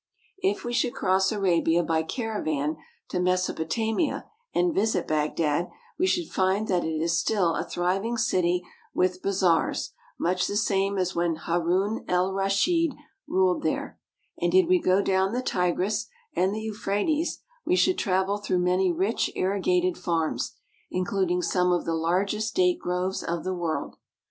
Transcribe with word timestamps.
If 0.41 0.63
we 0.63 0.73
should 0.73 0.95
cross 0.95 1.31
Arabia 1.31 1.83
by 1.83 2.01
caravan 2.01 2.75
to 3.09 3.19
Mesopotamia 3.19 4.25
and 4.51 4.73
visit 4.73 5.07
Bagdad, 5.07 5.69
we 5.99 6.07
should 6.07 6.27
find 6.33 6.67
that 6.67 6.83
it 6.83 6.99
is 6.99 7.19
still 7.19 7.53
a 7.53 7.63
thriving 7.63 8.17
city 8.17 8.63
with 8.95 9.21
baziars, 9.21 9.91
much 10.17 10.47
the 10.47 10.57
same 10.57 10.97
as 10.97 11.13
when 11.13 11.35
Haroun 11.43 12.03
Al 12.07 12.33
Raschid 12.33 12.95
ruled 13.27 13.61
there; 13.61 13.99
and 14.39 14.51
did 14.51 14.67
we 14.67 14.79
go 14.81 15.03
down 15.03 15.33
the 15.33 15.43
Tigris 15.43 16.07
and 16.35 16.51
the 16.51 16.61
Euphrates, 16.61 17.43
we 17.63 17.75
should 17.75 17.99
travel 17.99 18.39
through 18.39 18.57
many 18.57 18.91
rich, 18.91 19.29
irrigated 19.35 19.99
farms, 19.99 20.53
including 20.89 21.43
some 21.43 21.71
of 21.71 21.85
the 21.85 21.93
largest 21.93 22.55
date 22.55 22.79
groves 22.79 23.21
of 23.21 23.43
the 23.43 23.53
world. 23.53 23.97